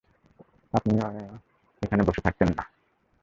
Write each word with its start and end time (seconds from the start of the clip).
আপনিও 0.73 1.07
এখানে 1.81 2.01
বসে 2.03 2.21
থাকতেন 2.21 2.49
না। 2.57 2.63